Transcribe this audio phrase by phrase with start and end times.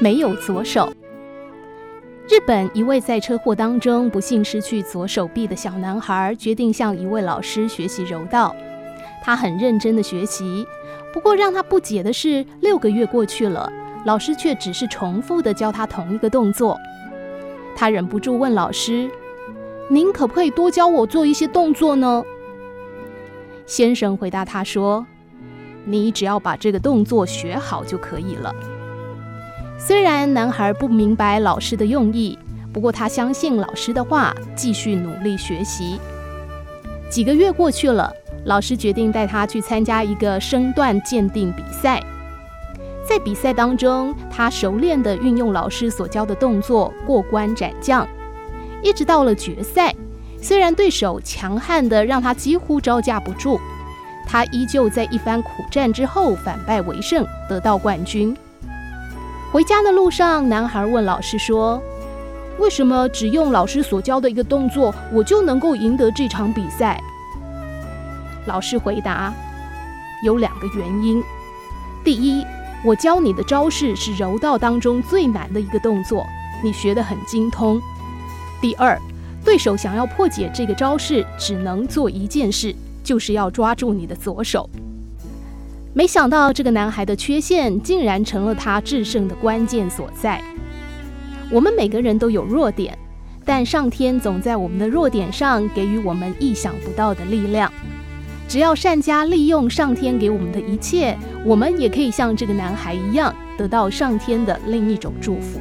[0.00, 0.92] 没有左手。
[2.28, 8.54] 日本一位在车祸当中不幸失去左手臂的小男孩，决定向一位老师学习柔道。
[9.22, 10.66] 他很认真的学习，
[11.12, 13.70] 不过让他不解的是，六个月过去了，
[14.04, 16.76] 老师却只是重复的教他同一个动作。
[17.76, 19.08] 他忍不住问老师
[19.88, 22.24] ：“您可不可以多教我做一些动作呢？”
[23.64, 25.06] 先生回答他说
[25.86, 28.52] ：“你只要把这个动作学好就可以了。”
[29.76, 32.38] 虽然男孩不明白老师的用意，
[32.72, 35.98] 不过他相信老师的话，继续努力学习。
[37.10, 38.10] 几个月过去了，
[38.44, 42.02] 老师决定带他去参加一个身段鉴定比赛。
[43.06, 48.08] 在比赛当中，他熟练地运用老师所教的动作过关斩将，
[48.82, 49.94] 一直到了决赛。
[50.40, 53.60] 虽然对手强悍的让他几乎招架不住，
[54.26, 58.34] 他依旧在一番苦战之后反败为胜，得到冠军。
[59.54, 61.80] 回家的路上，男孩问老师说
[62.58, 67.00] ：“为什么只用老师所教的一个动作，我就能够赢得这场比赛？”
[68.46, 69.32] 老师回答
[70.24, 71.22] ：“有两个原因。
[72.02, 72.44] 第一，
[72.84, 76.26] 我教你的招式是柔道当中最难的一个动作，
[76.64, 77.80] 你学得很精通。
[78.60, 79.00] 第二，
[79.44, 84.68] 对手想要破解这个招式，只能做一件事，就是要抓住你的左手。”
[85.96, 90.42] 没想到这个男孩的缺陷竟然成了他制胜的关键所在。
[91.52, 92.98] 我们每个人都有弱点，
[93.44, 97.72] 但上天总在我们的弱点上给予我们意想不到的力量。
[98.48, 105.60] 只要善加利用上天给我们的一切，我们也可以像这个男孩一样，得到上天的另一种祝福。